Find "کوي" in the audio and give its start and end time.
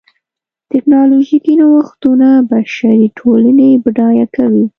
4.35-4.65